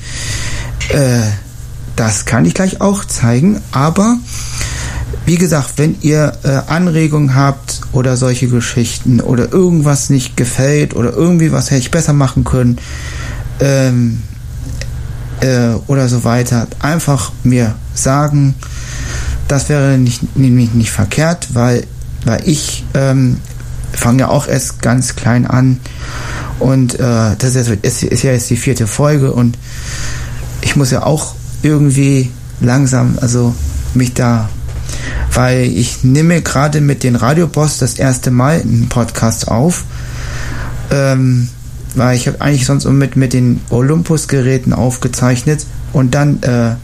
Äh, 0.88 1.20
das 1.96 2.24
kann 2.24 2.46
ich 2.46 2.54
gleich 2.54 2.80
auch 2.80 3.04
zeigen, 3.04 3.60
aber 3.72 4.16
wie 5.26 5.36
gesagt, 5.36 5.74
wenn 5.76 5.96
ihr 6.00 6.32
äh, 6.44 6.72
Anregungen 6.72 7.34
habt 7.34 7.82
oder 7.92 8.16
solche 8.16 8.48
Geschichten 8.48 9.20
oder 9.20 9.52
irgendwas 9.52 10.08
nicht 10.08 10.34
gefällt 10.34 10.96
oder 10.96 11.12
irgendwie 11.12 11.52
was 11.52 11.70
hätte 11.70 11.80
ich 11.82 11.90
besser 11.90 12.14
machen 12.14 12.44
können 12.44 12.78
ähm, 13.60 14.22
äh, 15.40 15.74
oder 15.88 16.08
so 16.08 16.24
weiter, 16.24 16.66
einfach 16.78 17.32
mir 17.44 17.74
sagen. 17.94 18.54
Das 19.46 19.68
wäre 19.68 19.98
nicht, 19.98 20.36
nämlich 20.36 20.72
nicht 20.72 20.90
verkehrt, 20.90 21.48
weil, 21.52 21.86
weil 22.24 22.48
ich 22.48 22.84
ähm, 22.94 23.36
fange 23.92 24.20
ja 24.20 24.28
auch 24.28 24.46
erst 24.46 24.82
ganz 24.82 25.16
klein 25.16 25.46
an. 25.46 25.80
Und 26.58 26.98
äh, 27.00 27.36
das 27.38 27.54
ist, 27.54 27.68
ist, 27.68 28.02
ist 28.02 28.22
ja 28.22 28.32
jetzt 28.32 28.50
die 28.50 28.56
vierte 28.56 28.86
Folge 28.86 29.32
und 29.32 29.56
ich 30.60 30.76
muss 30.76 30.90
ja 30.90 31.04
auch 31.04 31.34
irgendwie 31.62 32.30
langsam, 32.60 33.18
also 33.20 33.54
mich 33.94 34.14
da, 34.14 34.48
weil 35.32 35.62
ich 35.64 36.04
nehme 36.04 36.42
gerade 36.42 36.80
mit 36.80 37.02
den 37.02 37.16
Radioboss 37.16 37.78
das 37.78 37.94
erste 37.94 38.30
Mal 38.30 38.60
einen 38.60 38.88
Podcast 38.88 39.48
auf, 39.48 39.84
ähm, 40.90 41.48
weil 41.94 42.16
ich 42.16 42.26
habe 42.26 42.40
eigentlich 42.40 42.66
sonst 42.66 42.84
mit, 42.84 43.16
mit 43.16 43.32
den 43.32 43.60
Olympus-Geräten 43.70 44.72
aufgezeichnet 44.72 45.64
und 45.92 46.14
dann 46.14 46.42
äh, 46.42 46.74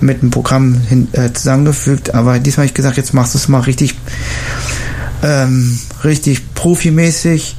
mit 0.00 0.22
dem 0.22 0.30
Programm 0.30 0.80
hin, 0.88 1.08
äh, 1.12 1.32
zusammengefügt, 1.32 2.14
aber 2.14 2.38
diesmal 2.38 2.64
habe 2.64 2.70
ich 2.70 2.74
gesagt, 2.74 2.96
jetzt 2.98 3.14
machst 3.14 3.34
du 3.34 3.38
es 3.38 3.48
mal 3.48 3.60
richtig 3.60 3.96
ähm, 5.22 5.78
richtig 6.04 6.54
profimäßig 6.54 7.56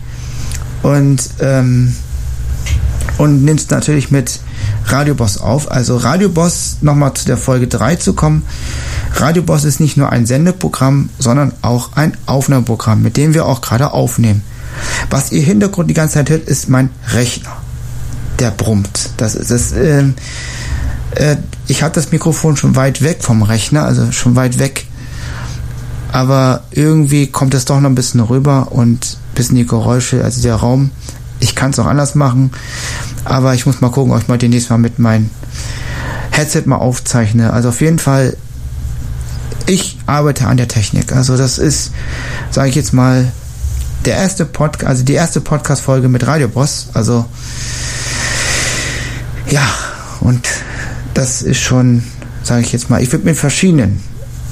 und, 0.81 1.29
ähm, 1.39 1.95
und 3.17 3.43
nimmst 3.43 3.71
natürlich 3.71 4.11
mit 4.11 4.39
Radioboss 4.85 5.37
auf. 5.37 5.71
Also 5.71 5.97
Radioboss, 5.97 6.77
nochmal 6.81 7.13
zu 7.13 7.25
der 7.25 7.37
Folge 7.37 7.67
3 7.67 7.95
zu 7.95 8.13
kommen. 8.13 8.43
Radioboss 9.15 9.63
ist 9.63 9.79
nicht 9.79 9.97
nur 9.97 10.11
ein 10.11 10.25
Sendeprogramm, 10.25 11.09
sondern 11.19 11.53
auch 11.61 11.93
ein 11.95 12.15
Aufnahmeprogramm, 12.25 13.01
mit 13.01 13.17
dem 13.17 13.33
wir 13.33 13.45
auch 13.45 13.61
gerade 13.61 13.91
aufnehmen. 13.91 14.43
Was 15.09 15.31
ihr 15.31 15.41
Hintergrund 15.41 15.89
die 15.89 15.93
ganze 15.93 16.15
Zeit 16.15 16.29
hört, 16.29 16.47
ist 16.47 16.69
mein 16.69 16.89
Rechner. 17.13 17.57
Der 18.39 18.51
brummt. 18.51 19.09
Das 19.17 19.35
ist 19.35 19.51
das. 19.51 19.73
Äh, 19.73 20.05
äh, 21.15 21.37
ich 21.67 21.83
habe 21.83 21.93
das 21.93 22.11
Mikrofon 22.11 22.55
schon 22.55 22.75
weit 22.75 23.01
weg 23.01 23.17
vom 23.21 23.41
Rechner, 23.41 23.83
also 23.83 24.11
schon 24.11 24.35
weit 24.35 24.59
weg 24.59 24.85
aber 26.11 26.63
irgendwie 26.71 27.27
kommt 27.27 27.53
es 27.53 27.65
doch 27.65 27.79
noch 27.79 27.89
ein 27.89 27.95
bisschen 27.95 28.19
rüber 28.21 28.71
und 28.71 29.17
ein 29.31 29.35
bisschen 29.35 29.55
die 29.55 29.65
Geräusche, 29.65 30.23
also 30.23 30.41
der 30.41 30.55
Raum. 30.55 30.91
Ich 31.39 31.55
kann 31.55 31.71
es 31.71 31.79
auch 31.79 31.85
anders 31.85 32.15
machen, 32.15 32.51
aber 33.25 33.53
ich 33.53 33.65
muss 33.65 33.81
mal 33.81 33.91
gucken, 33.91 34.11
ob 34.13 34.21
ich 34.21 34.27
mal 34.27 34.37
demnächst 34.37 34.69
mal 34.69 34.77
mit 34.77 34.99
meinem 34.99 35.29
Headset 36.31 36.63
mal 36.65 36.77
aufzeichne. 36.77 37.53
Also 37.53 37.69
auf 37.69 37.81
jeden 37.81 37.99
Fall, 37.99 38.35
ich 39.65 39.97
arbeite 40.05 40.47
an 40.47 40.57
der 40.57 40.67
Technik. 40.67 41.13
Also 41.13 41.37
das 41.37 41.57
ist, 41.57 41.91
sage 42.51 42.69
ich 42.69 42.75
jetzt 42.75 42.93
mal, 42.93 43.31
der 44.05 44.15
erste 44.17 44.45
Podcast, 44.45 44.89
also 44.89 45.03
die 45.03 45.13
erste 45.13 45.41
Podcast-Folge 45.41 46.09
mit 46.09 46.25
Radio 46.25 46.47
Boss. 46.47 46.87
Also 46.93 47.25
ja, 49.49 49.67
und 50.21 50.47
das 51.13 51.41
ist 51.41 51.59
schon, 51.59 52.03
sage 52.43 52.61
ich 52.61 52.71
jetzt 52.71 52.89
mal, 52.89 53.01
ich 53.01 53.11
würde 53.11 53.25
mit 53.25 53.37
verschiedenen 53.37 54.01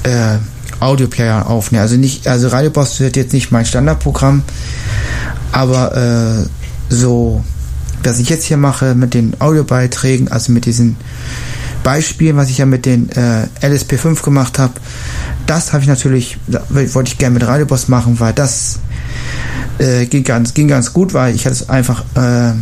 äh, 0.04 0.36
Audioplayer 0.80 1.48
aufnehmen. 1.48 1.82
Also 1.82 1.96
nicht, 1.96 2.26
also 2.28 2.48
Radio 2.48 2.70
Boss 2.70 3.00
wird 3.00 3.16
jetzt 3.16 3.32
nicht 3.32 3.50
mein 3.50 3.66
Standardprogramm, 3.66 4.42
aber 5.52 5.96
äh, 5.96 6.94
so, 6.94 7.44
was 8.02 8.18
ich 8.18 8.28
jetzt 8.28 8.44
hier 8.44 8.56
mache 8.56 8.94
mit 8.94 9.14
den 9.14 9.40
Audiobeiträgen, 9.40 10.28
also 10.28 10.52
mit 10.52 10.66
diesen 10.66 10.96
Beispielen, 11.82 12.36
was 12.36 12.50
ich 12.50 12.58
ja 12.58 12.66
mit 12.66 12.86
den 12.86 13.10
äh, 13.10 13.46
LSP5 13.62 14.22
gemacht 14.22 14.58
habe, 14.58 14.74
das 15.46 15.72
habe 15.72 15.82
ich 15.82 15.88
natürlich, 15.88 16.38
wollte 16.68 17.10
ich 17.10 17.18
gerne 17.18 17.34
mit 17.34 17.46
Radio 17.46 17.66
Boss 17.66 17.88
machen, 17.88 18.20
weil 18.20 18.32
das 18.32 18.78
äh, 19.78 20.06
ging 20.06 20.24
ganz, 20.24 20.54
ging 20.54 20.68
ganz 20.68 20.92
gut, 20.92 21.14
weil 21.14 21.34
ich 21.34 21.46
hatte 21.46 21.54
es 21.54 21.68
einfach, 21.68 22.04
äh, 22.14 22.52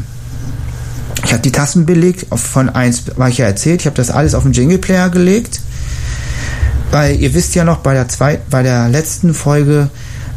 ich 1.25 1.33
habe 1.33 1.43
die 1.43 1.53
Tasten 1.53 1.87
belegt, 1.87 2.27
von 2.37 2.69
1, 2.69 3.17
war 3.17 3.29
ich 3.29 3.39
ja 3.39 3.47
erzählt, 3.47 3.81
ich 3.81 3.87
habe 3.87 3.97
das 3.97 4.11
alles 4.11 4.35
auf 4.35 4.45
den 4.45 4.53
Jingle 4.53 4.79
Player 4.79 5.11
gelegt 5.11 5.61
weil 6.91 7.21
ihr 7.21 7.35
wisst 7.35 7.55
ja 7.55 7.65
noch, 7.65 7.79
bei 7.79 7.95
der 7.95 8.09
zwei, 8.09 8.41
bei 8.51 8.63
der 8.63 8.89
letzten 8.89 9.35
Folge 9.35 9.91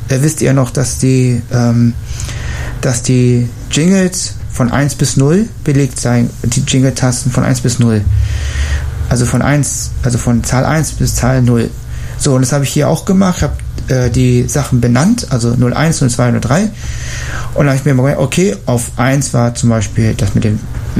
äh, 0.09 0.21
wisst 0.21 0.41
ihr 0.41 0.53
noch, 0.53 0.71
dass 0.71 0.97
die, 0.97 1.41
ähm, 1.51 1.93
dass 2.81 3.03
die 3.03 3.49
Jingles 3.71 4.35
von 4.51 4.71
1 4.71 4.95
bis 4.95 5.17
0 5.17 5.47
belegt 5.63 5.99
sein, 5.99 6.29
die 6.43 6.61
Jingle-Tasten 6.61 7.31
von 7.31 7.43
1 7.43 7.61
bis 7.61 7.79
0. 7.79 8.01
Also 9.09 9.25
von 9.25 9.41
1, 9.41 9.91
also 10.03 10.17
von 10.17 10.43
Zahl 10.43 10.65
1 10.65 10.93
bis 10.93 11.15
Zahl 11.15 11.41
0. 11.41 11.69
So, 12.17 12.35
und 12.35 12.41
das 12.41 12.51
habe 12.51 12.65
ich 12.65 12.71
hier 12.71 12.89
auch 12.89 13.05
gemacht. 13.05 13.41
Habe 13.41 13.53
äh, 13.87 14.09
die 14.09 14.47
Sachen 14.47 14.81
benannt, 14.81 15.27
also 15.29 15.53
01, 15.53 15.99
02, 16.09 16.39
03. 16.39 16.61
Und 16.63 16.71
dann 17.55 17.67
habe 17.67 17.77
ich 17.77 17.85
mir 17.85 17.93
mal 17.93 18.17
okay, 18.17 18.55
auf 18.65 18.91
1 18.97 19.33
war 19.33 19.55
zum 19.55 19.69
Beispiel 19.69 20.13
das 20.15 20.35
mit 20.35 20.43
dem 20.43 20.59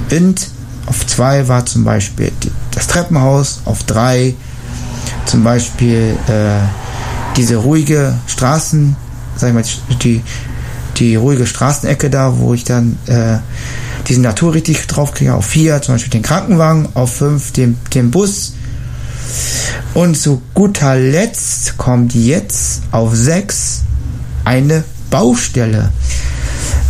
Wind, 0.10 0.48
auf 0.86 1.06
2 1.06 1.48
war 1.48 1.66
zum 1.66 1.84
Beispiel 1.84 2.32
das 2.72 2.88
Treppenhaus, 2.88 3.62
auf 3.66 3.84
3 3.84 4.36
zum 5.30 5.44
Beispiel 5.44 6.18
äh, 6.28 6.60
diese 7.38 7.58
ruhige 7.58 8.15
Straßen, 8.26 8.96
sag 9.36 9.50
ich 9.50 9.54
mal, 9.54 9.63
die, 10.02 10.24
die 10.98 11.15
ruhige 11.15 11.46
Straßenecke 11.46 12.10
da, 12.10 12.39
wo 12.39 12.56
ich 12.56 12.63
dann 12.63 12.98
äh, 13.06 13.38
diesen 14.08 14.24
Natur 14.24 14.56
richtig 14.56 14.88
draufkriege, 14.88 15.36
auf 15.36 15.46
vier 15.46 15.84
zum 15.84 15.96
Beispiel 15.96 16.10
den 16.10 16.24
Krankenwagen, 16.24 16.89
auf 16.96 17.18
fünf 17.18 17.52
den, 17.52 17.78
den 17.94 18.10
Bus. 18.10 18.54
Und 19.94 20.18
zu 20.18 20.42
guter 20.56 20.96
Letzt 20.96 21.78
kommt 21.78 22.15
jetzt 22.15 22.82
auf 22.92 23.15
sechs 23.15 23.84
eine 24.46 24.84
Baustelle. 25.12 25.92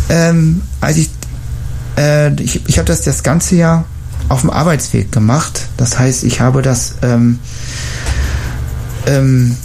Ähm, 0.08 0.62
als 0.80 0.96
ich, 0.96 1.10
äh, 1.98 2.32
ich, 2.40 2.66
ich 2.66 2.78
habe 2.78 2.86
das 2.86 3.02
das 3.02 3.22
ganze 3.22 3.56
Jahr 3.56 3.84
auf 4.30 4.40
dem 4.40 4.50
Arbeitsweg 4.50 5.12
gemacht. 5.12 5.68
Das 5.76 5.98
heißt, 5.98 6.24
ich 6.24 6.40
habe 6.40 6.62
das 6.62 6.94
ähm, 7.02 7.38
ähm, 9.06 9.56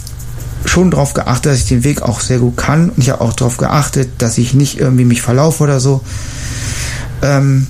schon 0.64 0.90
darauf 0.90 1.14
geachtet, 1.14 1.52
dass 1.52 1.58
ich 1.58 1.68
den 1.68 1.84
Weg 1.84 2.02
auch 2.02 2.20
sehr 2.20 2.38
gut 2.38 2.56
kann. 2.56 2.90
Und 2.90 2.98
ich 2.98 3.10
habe 3.10 3.20
auch 3.20 3.32
darauf 3.32 3.56
geachtet, 3.56 4.10
dass 4.18 4.38
ich 4.38 4.54
nicht 4.54 4.78
irgendwie 4.78 5.04
mich 5.04 5.22
verlaufe 5.22 5.62
oder 5.62 5.80
so. 5.80 6.02
Ähm, 7.22 7.66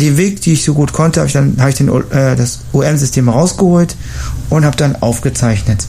den 0.00 0.16
Weg, 0.16 0.40
die 0.40 0.54
ich 0.54 0.64
so 0.64 0.74
gut 0.74 0.92
konnte, 0.92 1.20
habe 1.20 1.26
ich 1.26 1.34
dann 1.34 1.56
habe 1.58 1.70
ich 1.70 1.76
den, 1.76 1.88
äh, 1.88 2.36
das 2.36 2.60
OM-System 2.72 3.28
rausgeholt 3.28 3.96
und 4.50 4.64
habe 4.64 4.76
dann 4.76 4.96
aufgezeichnet. 4.96 5.86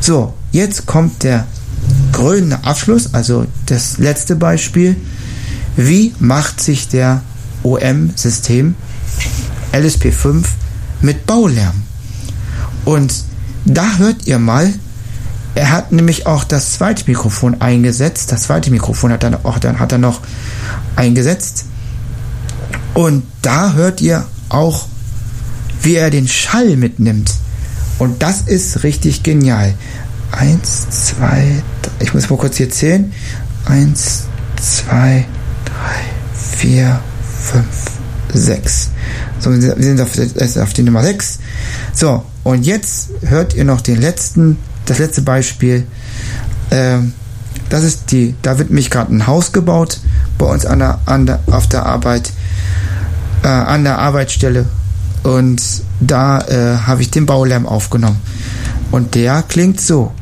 So, 0.00 0.34
jetzt 0.52 0.86
kommt 0.86 1.22
der 1.22 1.46
grüne 2.12 2.64
Abschluss, 2.64 3.14
also 3.14 3.46
das 3.66 3.98
letzte 3.98 4.36
Beispiel. 4.36 4.96
Wie 5.76 6.14
macht 6.18 6.60
sich 6.62 6.88
der 6.88 7.22
OM-System 7.62 8.74
LSP5 9.72 10.44
mit 11.00 11.26
Baulärm? 11.26 11.82
Und 12.84 13.12
da 13.64 13.96
hört 13.98 14.26
ihr 14.26 14.38
mal, 14.38 14.72
er 15.54 15.70
hat 15.70 15.92
nämlich 15.92 16.26
auch 16.26 16.44
das 16.44 16.72
zweite 16.74 17.04
Mikrofon 17.06 17.60
eingesetzt. 17.60 18.32
Das 18.32 18.44
zweite 18.44 18.70
Mikrofon 18.70 19.12
hat 19.12 19.22
er, 19.22 19.44
auch, 19.44 19.58
dann 19.58 19.78
hat 19.78 19.92
er 19.92 19.98
noch 19.98 20.20
eingesetzt. 20.96 21.66
Und 22.92 23.24
da 23.42 23.72
hört 23.72 24.00
ihr 24.00 24.26
auch 24.48 24.86
wie 25.84 25.96
er 25.96 26.10
den 26.10 26.26
Schall 26.26 26.76
mitnimmt. 26.76 27.32
Und 27.98 28.22
das 28.22 28.42
ist 28.42 28.82
richtig 28.82 29.22
genial. 29.22 29.74
Eins, 30.32 30.88
zwei, 30.90 31.62
drei, 31.82 31.92
ich 32.00 32.14
muss 32.14 32.28
mal 32.28 32.36
kurz 32.36 32.56
hier 32.56 32.70
zählen. 32.70 33.12
Eins, 33.66 34.24
zwei, 34.60 35.26
drei, 35.64 36.56
vier, 36.56 37.00
fünf, 37.40 37.66
sechs. 38.32 38.90
So, 39.38 39.52
wir 39.52 39.60
sind 39.60 40.00
auf, 40.00 40.10
auf 40.58 40.72
die 40.72 40.82
Nummer 40.82 41.02
sechs. 41.02 41.38
So, 41.92 42.24
und 42.44 42.64
jetzt 42.64 43.08
hört 43.22 43.54
ihr 43.54 43.64
noch 43.64 43.80
den 43.80 44.00
letzten, 44.00 44.58
das 44.84 44.98
letzte 44.98 45.22
Beispiel. 45.22 45.86
Ähm, 46.70 47.14
das 47.70 47.82
ist 47.82 48.12
die, 48.12 48.34
da 48.42 48.58
wird 48.58 48.70
mich 48.70 48.90
gerade 48.90 49.14
ein 49.14 49.26
Haus 49.26 49.52
gebaut 49.52 49.98
bei 50.38 50.46
uns 50.46 50.66
an 50.66 50.78
der, 50.78 51.00
an 51.06 51.26
der, 51.26 51.40
auf 51.50 51.66
der 51.68 51.86
Arbeit, 51.86 52.30
äh, 53.42 53.48
an 53.48 53.84
der 53.84 53.98
Arbeitsstelle. 53.98 54.66
Und 55.22 55.62
da 56.00 56.40
äh, 56.42 56.76
habe 56.86 57.00
ich 57.00 57.10
den 57.10 57.24
Baulärm 57.24 57.66
aufgenommen. 57.66 58.20
Und 58.90 59.14
der 59.14 59.42
klingt 59.42 59.80
so. 59.80 60.12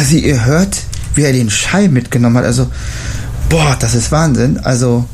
Also 0.00 0.16
ihr 0.16 0.46
hört, 0.46 0.78
wie 1.14 1.24
er 1.24 1.34
den 1.34 1.50
Schall 1.50 1.90
mitgenommen 1.90 2.38
hat. 2.38 2.46
Also, 2.46 2.70
boah, 3.50 3.76
das 3.78 3.94
ist 3.94 4.10
Wahnsinn. 4.10 4.56
Also, 4.56 5.04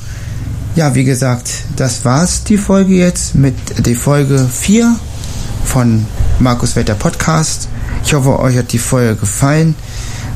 ja, 0.76 0.94
wie 0.94 1.02
gesagt, 1.02 1.50
das 1.74 2.04
war's, 2.04 2.44
die 2.44 2.56
Folge 2.56 2.94
jetzt 2.94 3.34
mit 3.34 3.56
die 3.84 3.96
Folge 3.96 4.48
4 4.48 4.94
von 5.64 6.06
Markus 6.38 6.76
Wetter 6.76 6.94
Podcast. 6.94 7.66
Ich 8.04 8.14
hoffe, 8.14 8.38
euch 8.38 8.56
hat 8.56 8.72
die 8.72 8.78
Folge 8.78 9.16
gefallen. 9.16 9.74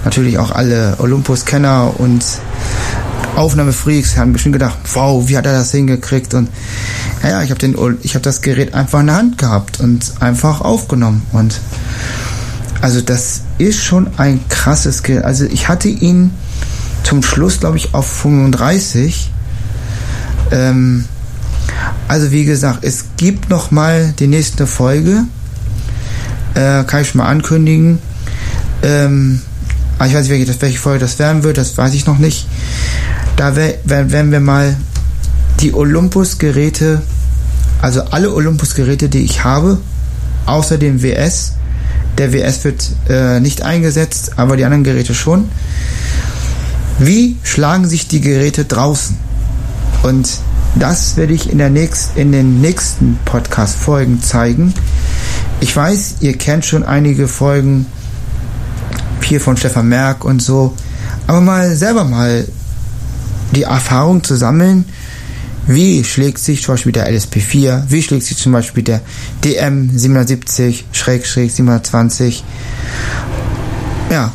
Natürlich 0.05 0.37
auch 0.37 0.51
alle 0.51 0.97
Olympus-Kenner 0.99 1.95
und 1.99 2.25
Aufnahmefreaks 3.37 4.17
haben 4.17 4.33
bestimmt 4.33 4.55
gedacht, 4.55 4.79
wow, 4.95 5.29
wie 5.29 5.39
hat 5.39 5.47
er 5.47 5.53
das 5.53 5.71
hingekriegt? 5.71 6.35
Und 6.35 6.49
ja, 7.23 7.41
ich 7.45 7.53
habe 7.53 7.61
habe 7.69 8.21
das 8.21 8.43
Gerät 8.43 8.75
einfach 8.75 8.99
in 8.99 9.07
der 9.07 9.15
Hand 9.15 9.39
gehabt 9.39 9.79
und 9.79 10.15
einfach 10.19 10.61
aufgenommen. 10.61 11.23
Und 11.31 11.61
also 12.81 13.01
das 13.01 13.43
ist 13.59 13.83
schon 13.83 14.09
ein 14.17 14.41
krasses 14.49 15.03
Gerät. 15.03 15.25
Also 15.25 15.45
ich 15.45 15.69
hatte 15.69 15.89
ihn 15.89 16.31
zum 17.03 17.23
Schluss, 17.23 17.61
glaube 17.61 17.77
ich, 17.77 17.95
auf 17.95 18.07
35. 18.07 19.31
Ähm, 20.51 21.05
also 22.09 22.31
wie 22.31 22.45
gesagt, 22.45 22.81
es 22.83 23.05
gibt 23.17 23.51
noch 23.51 23.71
mal 23.71 24.15
die 24.19 24.27
nächste 24.27 24.67
Folge. 24.67 25.25
Äh, 26.55 26.85
kann 26.85 27.03
ich 27.03 27.09
schon 27.09 27.19
mal 27.19 27.29
ankündigen. 27.29 27.99
Ähm, 28.83 29.41
ich 30.05 30.15
weiß 30.15 30.29
nicht, 30.29 30.63
welche 30.63 30.79
Folge 30.79 31.01
das 31.01 31.19
werden 31.19 31.43
wird, 31.43 31.59
das 31.59 31.77
weiß 31.77 31.93
ich 31.93 32.07
noch 32.07 32.19
nicht. 32.19 32.47
Da 33.37 33.55
werden 33.57 34.33
wir 34.33 34.41
mal 34.41 34.77
die 35.61 35.75
Olympus-Geräte, 35.75 37.03
also 37.83 38.03
alle 38.05 38.33
Olympus-Geräte, 38.33 39.11
die 39.11 39.21
ich 39.21 39.45
habe, 39.45 39.79
außer 40.47 40.79
dem 40.79 41.03
WS. 41.03 41.53
Der 42.21 42.35
WS 42.35 42.65
wird 42.65 42.85
äh, 43.09 43.41
nicht 43.41 43.63
eingesetzt, 43.63 44.33
aber 44.37 44.59
die 44.59 44.67
anderen 44.67 44.85
Geräte 44.85 45.15
schon. 45.15 45.49
Wie 46.99 47.39
schlagen 47.43 47.89
sich 47.89 48.09
die 48.09 48.21
Geräte 48.21 48.67
draußen? 48.67 49.17
Und 50.03 50.29
das 50.75 51.17
werde 51.17 51.33
ich 51.33 51.51
in, 51.51 51.57
der 51.57 51.71
nächst, 51.71 52.19
in 52.19 52.31
den 52.31 52.61
nächsten 52.61 53.19
Podcast-Folgen 53.25 54.21
zeigen. 54.23 54.75
Ich 55.61 55.75
weiß, 55.75 56.17
ihr 56.21 56.37
kennt 56.37 56.67
schon 56.67 56.85
einige 56.85 57.27
Folgen 57.27 57.87
hier 59.23 59.41
von 59.41 59.57
Stefan 59.57 59.89
Merck 59.89 60.23
und 60.23 60.43
so, 60.43 60.75
aber 61.27 61.41
mal 61.41 61.75
selber 61.75 62.05
mal 62.05 62.47
die 63.53 63.63
Erfahrung 63.63 64.23
zu 64.23 64.37
sammeln, 64.37 64.85
wie 65.71 66.03
schlägt 66.03 66.41
sich 66.41 66.65
zum 66.65 66.75
Beispiel 66.75 66.93
der 66.93 67.09
LSP4, 67.09 67.85
wie 67.89 68.03
schlägt 68.03 68.25
sich 68.25 68.37
zum 68.37 68.51
Beispiel 68.51 68.83
der 68.83 69.01
DM 69.45 69.89
770-720. 69.97 72.43
Ja, 74.11 74.33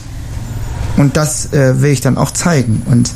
und 0.95 1.17
das 1.17 1.52
äh, 1.52 1.82
will 1.82 1.91
ich 1.91 2.00
dann 2.00 2.17
auch 2.17 2.32
zeigen. 2.32 2.84
Und 2.86 3.12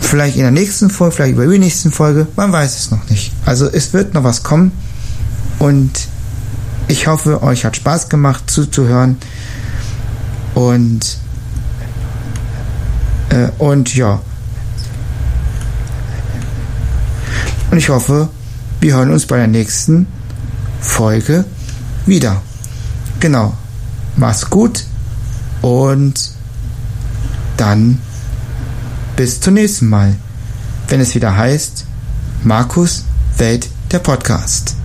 vielleicht 0.00 0.34
in 0.34 0.42
der 0.42 0.50
nächsten 0.50 0.90
Folge, 0.90 1.14
vielleicht 1.14 1.34
über 1.34 1.46
die 1.46 1.60
nächsten 1.60 1.92
Folge, 1.92 2.26
man 2.34 2.50
weiß 2.50 2.76
es 2.76 2.90
noch 2.90 3.08
nicht. 3.08 3.30
Also 3.46 3.70
es 3.70 3.92
wird 3.92 4.14
noch 4.14 4.24
was 4.24 4.42
kommen 4.42 4.72
und 5.60 6.08
ich 6.88 7.06
hoffe, 7.06 7.44
euch 7.44 7.64
hat 7.64 7.76
Spaß 7.76 8.08
gemacht 8.08 8.50
zuzuhören 8.50 9.18
und 10.54 11.18
äh, 13.28 13.50
und 13.58 13.94
ja, 13.94 14.20
Und 17.72 17.78
ich 17.78 17.88
hoffe, 17.88 18.28
wir 18.80 18.96
hören 18.96 19.10
uns 19.10 19.24
bei 19.24 19.38
der 19.38 19.46
nächsten 19.46 20.06
Folge 20.82 21.46
wieder. 22.04 22.42
Genau. 23.18 23.54
Mach's 24.14 24.50
gut 24.50 24.84
und 25.62 26.32
dann 27.56 27.98
bis 29.16 29.40
zum 29.40 29.54
nächsten 29.54 29.88
Mal, 29.88 30.16
wenn 30.88 31.00
es 31.00 31.14
wieder 31.14 31.34
heißt 31.34 31.86
Markus 32.44 33.04
Welt 33.38 33.70
der 33.90 34.00
Podcast. 34.00 34.76